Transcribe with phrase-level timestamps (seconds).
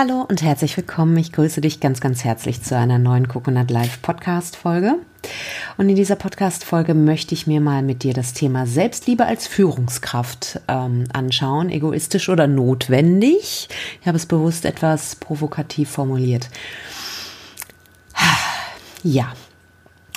[0.00, 1.18] Hallo und herzlich willkommen.
[1.18, 4.94] Ich grüße dich ganz, ganz herzlich zu einer neuen Coconut Live Podcast Folge.
[5.76, 9.46] Und in dieser Podcast Folge möchte ich mir mal mit dir das Thema Selbstliebe als
[9.46, 11.68] Führungskraft ähm, anschauen.
[11.68, 13.68] Egoistisch oder notwendig?
[14.00, 16.48] Ich habe es bewusst etwas provokativ formuliert.
[19.02, 19.34] Ja,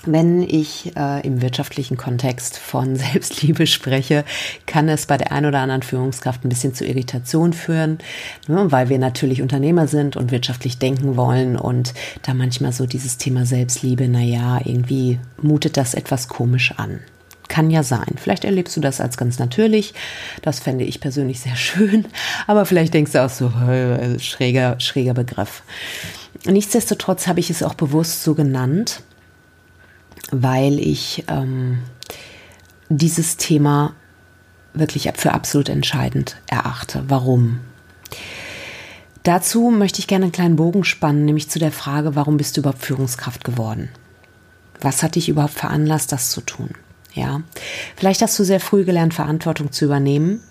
[0.05, 4.25] wenn ich äh, im wirtschaftlichen Kontext von Selbstliebe spreche,
[4.65, 7.99] kann es bei der einen oder anderen Führungskraft ein bisschen zu Irritation führen,
[8.47, 11.93] ne, weil wir natürlich Unternehmer sind und wirtschaftlich denken wollen und
[12.23, 16.99] da manchmal so dieses Thema Selbstliebe, naja, irgendwie mutet das etwas komisch an.
[17.49, 18.15] Kann ja sein.
[18.15, 19.93] Vielleicht erlebst du das als ganz natürlich.
[20.41, 22.05] Das fände ich persönlich sehr schön.
[22.47, 25.61] Aber vielleicht denkst du auch so, äh, schräger, schräger Begriff.
[26.45, 29.03] Nichtsdestotrotz habe ich es auch bewusst so genannt,
[30.33, 31.79] weil ich ähm,
[32.89, 33.93] dieses Thema
[34.73, 37.03] wirklich für absolut entscheidend erachte.
[37.07, 37.59] Warum?
[39.23, 42.61] Dazu möchte ich gerne einen kleinen Bogen spannen, nämlich zu der Frage, warum bist du
[42.61, 43.89] überhaupt Führungskraft geworden?
[44.81, 46.71] Was hat dich überhaupt veranlasst, das zu tun?
[47.13, 47.41] Ja,
[47.95, 50.41] vielleicht hast du sehr früh gelernt, Verantwortung zu übernehmen.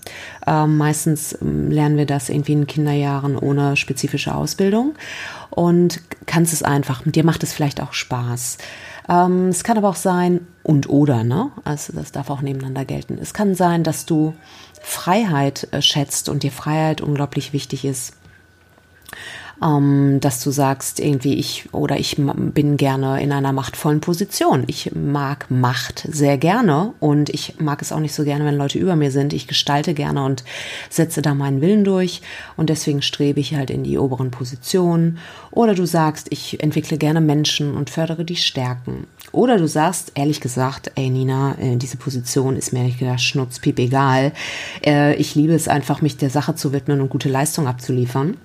[0.46, 4.94] Ähm, meistens ähm, lernen wir das irgendwie in Kinderjahren ohne spezifische Ausbildung
[5.50, 7.02] und kannst es einfach.
[7.04, 8.58] Dir macht es vielleicht auch Spaß.
[9.08, 11.50] Ähm, es kann aber auch sein, und oder, ne?
[11.64, 13.18] Also das darf auch nebeneinander gelten.
[13.20, 14.34] Es kann sein, dass du
[14.80, 18.14] Freiheit äh, schätzt und dir Freiheit unglaublich wichtig ist
[19.62, 24.64] ähm, dass du sagst, irgendwie ich oder ich bin gerne in einer machtvollen Position.
[24.66, 28.78] Ich mag Macht sehr gerne und ich mag es auch nicht so gerne, wenn Leute
[28.78, 29.32] über mir sind.
[29.32, 30.44] Ich gestalte gerne und
[30.90, 32.22] setze da meinen Willen durch
[32.56, 35.18] und deswegen strebe ich halt in die oberen Positionen.
[35.50, 39.06] Oder du sagst, ich entwickle gerne Menschen und fördere die Stärken.
[39.32, 43.78] Oder du sagst, ehrlich gesagt, ey Nina, äh, diese Position ist mir ehrlich gesagt schnutzpiep
[43.78, 44.32] egal.
[44.84, 48.36] Äh, ich liebe es einfach, mich der Sache zu widmen und gute Leistung abzuliefern.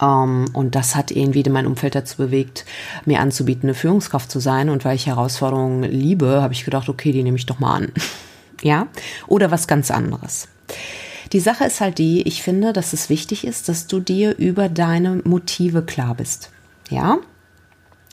[0.00, 2.64] Um, ähm, und das hat irgendwie mein Umfeld dazu bewegt,
[3.04, 4.70] mir anzubieten, eine Führungskraft zu sein.
[4.70, 7.92] Und weil ich Herausforderungen liebe, habe ich gedacht, okay, die nehme ich doch mal an.
[8.62, 8.86] ja?
[9.26, 10.48] Oder was ganz anderes.
[11.32, 14.68] Die Sache ist halt die, ich finde, dass es wichtig ist, dass du dir über
[14.68, 16.50] deine Motive klar bist.
[16.88, 17.18] Ja?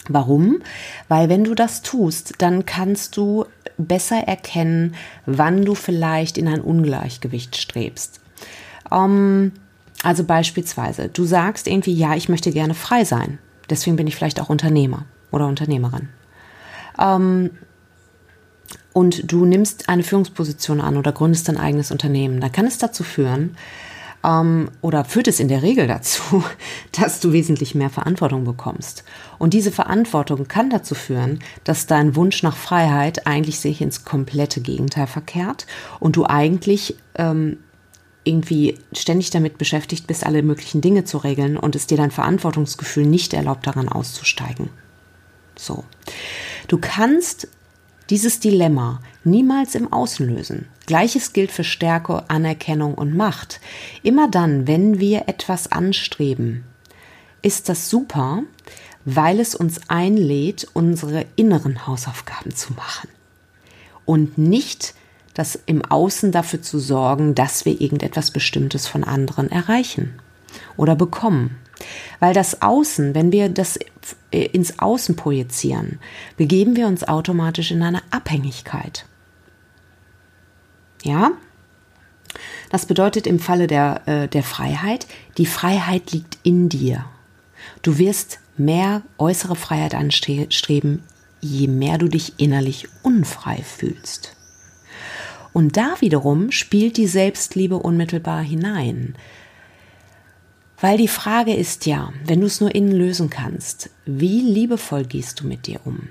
[0.10, 0.62] Warum?
[1.08, 3.46] Weil wenn du das tust, dann kannst du
[3.78, 4.96] besser erkennen,
[5.26, 8.20] wann du vielleicht in ein Ungleichgewicht strebst.
[8.90, 9.52] Um, ähm,
[10.04, 13.40] also beispielsweise, du sagst irgendwie, ja, ich möchte gerne frei sein.
[13.70, 16.10] Deswegen bin ich vielleicht auch Unternehmer oder Unternehmerin.
[17.00, 17.52] Ähm,
[18.94, 23.04] und du nimmst eine Führungsposition an oder gründest dein eigenes Unternehmen, dann kann es dazu
[23.04, 23.56] führen,
[24.24, 26.44] ähm, oder führt es in der Regel dazu,
[27.00, 29.04] dass du wesentlich mehr Verantwortung bekommst.
[29.38, 34.62] Und diese Verantwortung kann dazu führen, dass dein Wunsch nach Freiheit eigentlich sich ins komplette
[34.62, 35.68] Gegenteil verkehrt
[36.00, 37.58] und du eigentlich ähm,
[38.28, 43.06] irgendwie ständig damit beschäftigt bist, alle möglichen Dinge zu regeln und es dir dein Verantwortungsgefühl
[43.06, 44.70] nicht erlaubt, daran auszusteigen.
[45.56, 45.84] So.
[46.68, 47.48] Du kannst
[48.10, 50.68] dieses Dilemma niemals im Außen lösen.
[50.86, 53.60] Gleiches gilt für Stärke, Anerkennung und Macht.
[54.04, 56.64] Immer dann, wenn wir etwas anstreben,
[57.42, 58.44] ist das super,
[59.04, 63.10] weil es uns einlädt, unsere inneren Hausaufgaben zu machen
[64.06, 64.94] und nicht
[65.38, 70.20] das im Außen dafür zu sorgen, dass wir irgendetwas Bestimmtes von anderen erreichen
[70.78, 71.60] oder bekommen.
[72.20, 73.78] Weil das Außen, wenn wir das
[74.32, 76.00] ins Außen projizieren,
[76.38, 79.06] begeben wir uns automatisch in eine Abhängigkeit.
[81.04, 81.34] Ja?
[82.72, 85.06] Das bedeutet im Falle der, äh, der Freiheit,
[85.38, 87.06] die Freiheit liegt in dir.
[87.84, 91.04] Du wirst mehr äußere Freiheit anstreben,
[91.42, 94.37] je mehr du dich innerlich unfrei fühlst.
[95.58, 99.16] Und da wiederum spielt die Selbstliebe unmittelbar hinein.
[100.80, 105.40] Weil die Frage ist ja, wenn du es nur innen lösen kannst, wie liebevoll gehst
[105.40, 106.10] du mit dir um?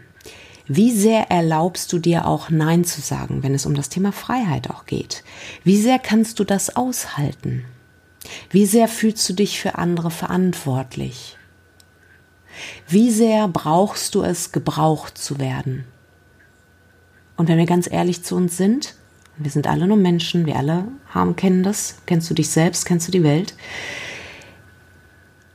[0.67, 4.69] Wie sehr erlaubst du dir auch Nein zu sagen, wenn es um das Thema Freiheit
[4.69, 5.23] auch geht?
[5.63, 7.65] Wie sehr kannst du das aushalten?
[8.51, 11.37] Wie sehr fühlst du dich für andere verantwortlich?
[12.89, 15.85] Wie sehr brauchst du es, gebraucht zu werden?
[17.37, 18.97] Und wenn wir ganz ehrlich zu uns sind,
[19.39, 21.97] wir sind alle nur Menschen, wir alle haben, kennen das.
[22.07, 23.55] Kennst du dich selbst, kennst du die Welt?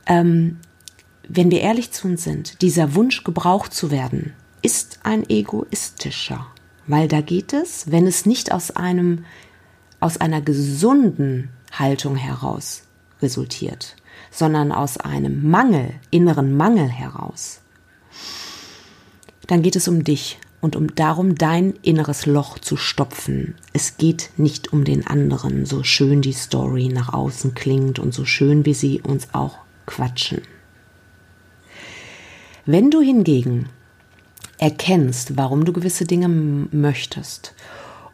[0.06, 0.58] Ähm,
[1.28, 6.46] wenn wir ehrlich zu uns sind, dieser Wunsch gebraucht zu werden, ist ein egoistischer.
[6.86, 9.24] Weil da geht es, wenn es nicht aus einem,
[10.00, 12.82] aus einer gesunden Haltung heraus
[13.20, 13.96] resultiert,
[14.30, 17.60] sondern aus einem Mangel, inneren Mangel heraus,
[19.46, 23.56] dann geht es um dich und um darum dein inneres Loch zu stopfen.
[23.74, 28.24] Es geht nicht um den anderen, so schön die Story nach außen klingt und so
[28.24, 30.40] schön wie sie uns auch quatschen.
[32.64, 33.68] Wenn du hingegen
[34.56, 37.54] erkennst, warum du gewisse Dinge möchtest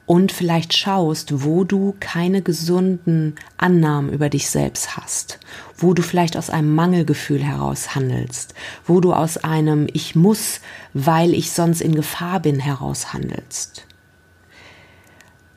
[0.09, 5.39] und vielleicht schaust, wo du keine gesunden Annahmen über dich selbst hast,
[5.77, 8.55] wo du vielleicht aus einem Mangelgefühl heraus handelst,
[8.87, 10.63] wo du aus einem Ich muss,
[10.95, 13.85] weil ich sonst in Gefahr bin heraus handelst.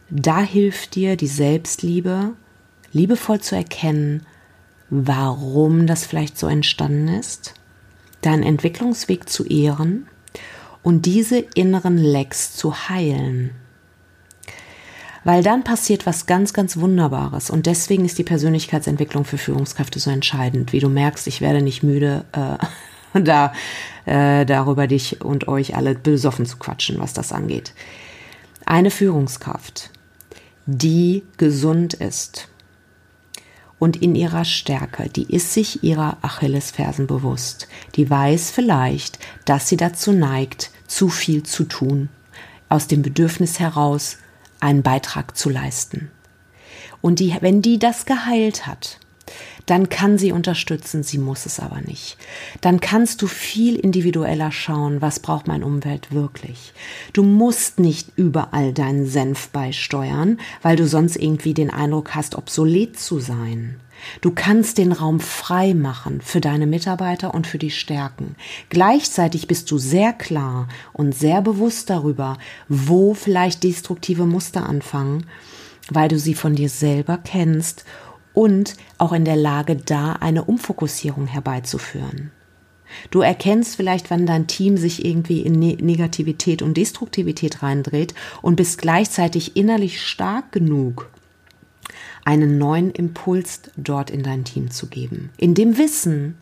[0.10, 2.34] Da hilft dir die Selbstliebe,
[2.92, 4.26] liebevoll zu erkennen,
[4.90, 7.54] warum das vielleicht so entstanden ist,
[8.20, 10.08] deinen Entwicklungsweg zu ehren
[10.84, 13.52] und diese inneren Lecks zu heilen.
[15.24, 17.50] Weil dann passiert was ganz, ganz Wunderbares.
[17.50, 20.74] Und deswegen ist die Persönlichkeitsentwicklung für Führungskräfte so entscheidend.
[20.74, 23.54] Wie du merkst, ich werde nicht müde, äh, da
[24.06, 27.74] äh, darüber dich und euch alle besoffen zu quatschen, was das angeht.
[28.66, 29.92] Eine Führungskraft,
[30.66, 32.48] die gesund ist
[33.82, 37.68] und in ihrer Stärke, die ist sich ihrer Achillesfersen bewusst.
[37.96, 42.10] Die weiß vielleicht, dass sie dazu neigt, zu viel zu tun,
[42.70, 44.18] aus dem Bedürfnis heraus,
[44.62, 46.12] einen Beitrag zu leisten.
[47.02, 49.00] Und die, wenn die das geheilt hat,
[49.66, 52.18] dann kann sie unterstützen, sie muss es aber nicht.
[52.62, 56.74] Dann kannst du viel individueller schauen, was braucht meine Umwelt wirklich.
[57.14, 63.00] Du musst nicht überall deinen Senf beisteuern, weil du sonst irgendwie den Eindruck hast, obsolet
[63.00, 63.80] zu sein.
[64.22, 68.36] Du kannst den Raum frei machen für deine Mitarbeiter und für die Stärken.
[68.70, 72.38] Gleichzeitig bist du sehr klar und sehr bewusst darüber,
[72.68, 75.26] wo vielleicht destruktive Muster anfangen,
[75.90, 77.86] weil du sie von dir selber kennst
[78.34, 82.32] und auch in der Lage, da eine Umfokussierung herbeizuführen.
[83.10, 88.56] Du erkennst vielleicht, wann dein Team sich irgendwie in ne-, Negativität und Destruktivität reindreht und
[88.58, 91.10] bist gleichzeitig innerlich stark genug,
[92.26, 95.32] einen neuen Impuls dort in dein Team zu geben.
[95.38, 96.36] In dem Wissen,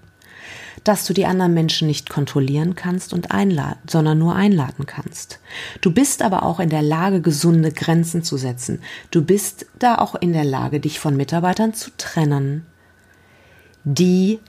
[0.84, 5.40] dass du die anderen Menschen nicht kontrollieren kannst und einladen, sondern nur einladen kannst.
[5.82, 8.80] Du bist aber auch in der Lage, gesunde Grenzen zu setzen.
[9.12, 12.66] Du bist da auch in der Lage, dich von Mitarbeitern zu trennen,
[13.84, 14.40] die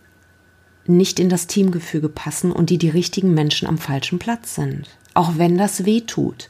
[0.86, 4.88] nicht in das Teamgefüge passen und die die richtigen Menschen am falschen Platz sind.
[5.14, 6.48] Auch wenn das weh tut.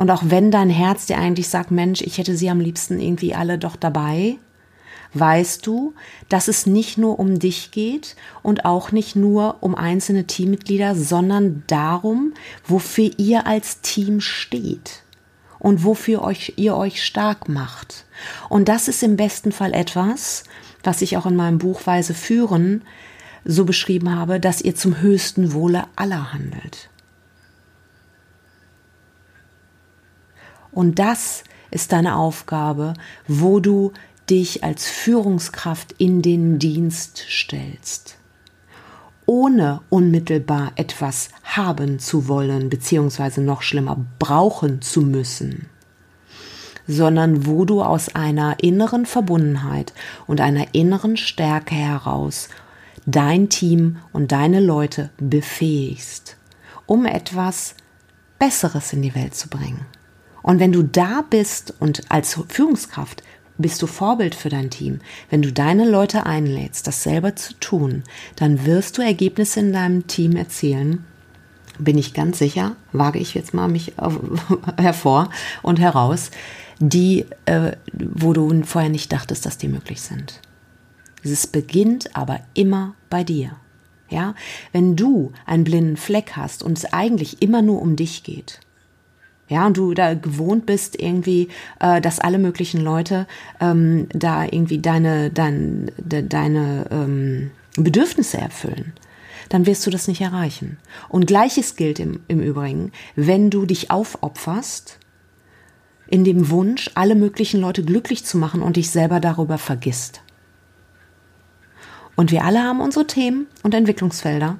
[0.00, 3.34] Und auch wenn dein Herz dir eigentlich sagt, Mensch, ich hätte sie am liebsten irgendwie
[3.34, 4.38] alle doch dabei,
[5.12, 5.92] weißt du,
[6.30, 11.64] dass es nicht nur um dich geht und auch nicht nur um einzelne Teammitglieder, sondern
[11.66, 12.32] darum,
[12.66, 15.02] wofür ihr als Team steht
[15.58, 18.06] und wofür euch, ihr euch stark macht.
[18.48, 20.44] Und das ist im besten Fall etwas,
[20.82, 22.84] was ich auch in meinem Buch Weise führen
[23.44, 26.88] so beschrieben habe, dass ihr zum höchsten Wohle aller handelt.
[30.72, 32.94] Und das ist deine Aufgabe,
[33.26, 33.92] wo du
[34.28, 38.16] dich als Führungskraft in den Dienst stellst,
[39.26, 45.66] ohne unmittelbar etwas haben zu wollen, beziehungsweise noch schlimmer brauchen zu müssen,
[46.86, 49.92] sondern wo du aus einer inneren Verbundenheit
[50.26, 52.48] und einer inneren Stärke heraus
[53.06, 56.36] dein Team und deine Leute befähigst,
[56.86, 57.74] um etwas
[58.38, 59.86] Besseres in die Welt zu bringen.
[60.42, 63.22] Und wenn du da bist und als Führungskraft
[63.60, 65.00] bist du Vorbild für dein Team.
[65.28, 68.02] Wenn du deine Leute einlädst, das selber zu tun,
[68.36, 71.04] dann wirst du Ergebnisse in deinem Team erzielen.
[71.78, 73.94] Bin ich ganz sicher, wage ich jetzt mal mich
[74.78, 75.30] hervor
[75.62, 76.30] und heraus,
[76.78, 80.40] die, äh, wo du vorher nicht dachtest, dass die möglich sind.
[81.22, 83.52] Es beginnt aber immer bei dir.
[84.08, 84.34] Ja,
[84.72, 88.58] wenn du einen blinden Fleck hast und es eigentlich immer nur um dich geht,
[89.50, 91.48] ja, und du da gewohnt bist irgendwie,
[91.80, 93.26] äh, dass alle möglichen Leute
[93.60, 98.92] ähm, da irgendwie deine, dein, de, deine ähm, Bedürfnisse erfüllen,
[99.48, 100.78] dann wirst du das nicht erreichen.
[101.08, 105.00] Und gleiches gilt im, im Übrigen, wenn du dich aufopferst,
[106.06, 110.22] in dem Wunsch, alle möglichen Leute glücklich zu machen und dich selber darüber vergisst.
[112.14, 114.58] Und wir alle haben unsere Themen und Entwicklungsfelder.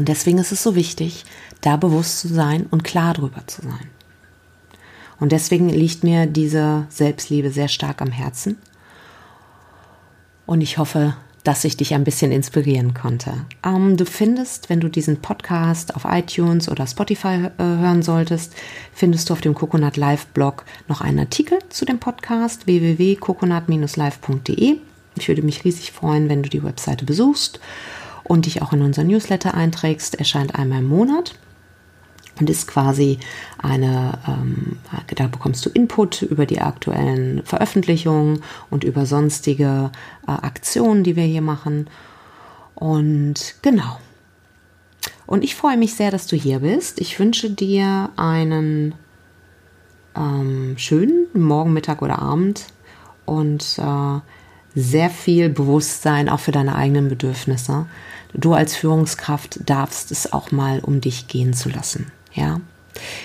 [0.00, 1.26] Und deswegen ist es so wichtig,
[1.60, 3.90] da bewusst zu sein und klar drüber zu sein.
[5.18, 8.56] Und deswegen liegt mir diese Selbstliebe sehr stark am Herzen.
[10.46, 13.44] Und ich hoffe, dass ich dich ein bisschen inspirieren konnte.
[13.62, 18.54] Ähm, du findest, wenn du diesen Podcast auf iTunes oder Spotify äh, hören solltest,
[18.94, 24.78] findest du auf dem Coconut Live Blog noch einen Artikel zu dem Podcast www.coconut-live.de.
[25.16, 27.60] Ich würde mich riesig freuen, wenn du die Webseite besuchst
[28.30, 30.14] und dich auch in unser Newsletter einträgst.
[30.14, 31.34] Erscheint einmal im Monat.
[32.38, 33.18] und ist quasi
[33.58, 34.78] eine, ähm,
[35.16, 39.90] da bekommst du Input über die aktuellen Veröffentlichungen und über sonstige
[40.28, 41.90] äh, Aktionen, die wir hier machen.
[42.76, 43.98] Und genau.
[45.26, 47.00] Und ich freue mich sehr, dass du hier bist.
[47.00, 48.94] Ich wünsche dir einen
[50.16, 52.66] ähm, schönen Morgen, Mittag oder Abend
[53.26, 54.20] und äh,
[54.74, 57.86] sehr viel Bewusstsein auch für deine eigenen Bedürfnisse.
[58.34, 62.12] Du als Führungskraft darfst es auch mal um dich gehen zu lassen.
[62.32, 62.60] Ja.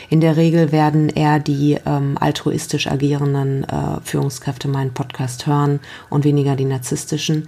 [0.09, 6.23] In der Regel werden eher die ähm, altruistisch agierenden äh, Führungskräfte meinen Podcast hören und
[6.23, 7.47] weniger die narzisstischen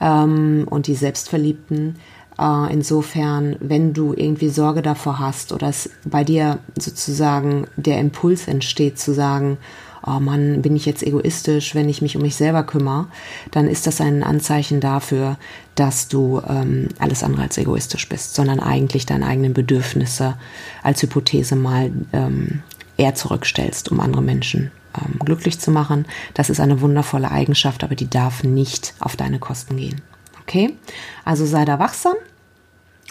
[0.00, 1.96] ähm, und die Selbstverliebten.
[2.38, 8.48] Äh, insofern, wenn du irgendwie Sorge davor hast oder es bei dir sozusagen der Impuls
[8.48, 9.58] entsteht zu sagen,
[10.06, 13.06] oh Mann, bin ich jetzt egoistisch, wenn ich mich um mich selber kümmere,
[13.50, 15.36] dann ist das ein Anzeichen dafür,
[15.74, 20.36] dass du ähm, alles andere als egoistisch bist, sondern eigentlich deine eigenen Bedürfnisse
[20.82, 22.62] als Hypothese mal ähm,
[22.96, 26.06] eher zurückstellst, um andere Menschen ähm, glücklich zu machen.
[26.34, 30.00] Das ist eine wundervolle Eigenschaft, aber die darf nicht auf deine Kosten gehen.
[30.42, 30.76] Okay?
[31.24, 32.14] Also sei da wachsam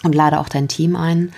[0.02, 1.32] und lade auch dein Team ein.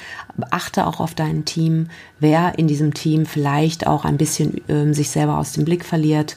[0.51, 1.89] Achte auch auf dein Team,
[2.21, 6.37] wer in diesem Team vielleicht auch ein bisschen äh, sich selber aus dem Blick verliert.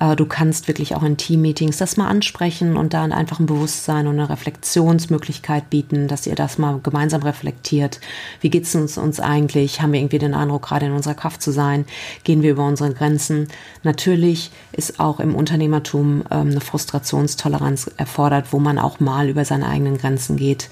[0.00, 4.06] Äh, du kannst wirklich auch in Teammeetings das mal ansprechen und dann einfach ein Bewusstsein
[4.06, 8.00] und eine Reflexionsmöglichkeit bieten, dass ihr das mal gemeinsam reflektiert.
[8.40, 9.82] Wie geht es uns, uns eigentlich?
[9.82, 11.84] Haben wir irgendwie den Eindruck, gerade in unserer Kraft zu sein?
[12.24, 13.48] Gehen wir über unsere Grenzen?
[13.82, 19.68] Natürlich ist auch im Unternehmertum ähm, eine Frustrationstoleranz erfordert, wo man auch mal über seine
[19.68, 20.70] eigenen Grenzen geht.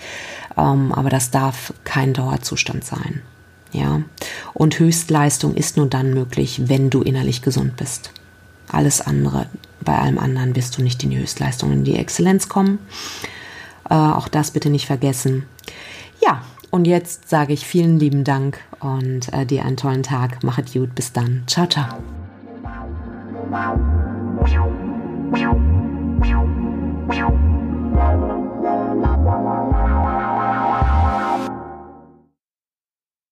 [0.57, 3.23] Ähm, aber das darf kein Dauerzustand sein.
[3.73, 4.03] Ja.
[4.55, 8.13] Und Höchstleistung ist nur dann möglich, wenn du innerlich gesund bist.
[8.69, 9.47] Alles andere,
[9.81, 12.79] bei allem anderen wirst du nicht in die Höchstleistung, in die Exzellenz kommen.
[13.89, 15.45] Äh, auch das bitte nicht vergessen.
[16.25, 20.43] Ja, und jetzt sage ich vielen lieben Dank und äh, dir einen tollen Tag.
[20.45, 21.43] Machet gut, bis dann.
[21.47, 21.87] Ciao, ciao.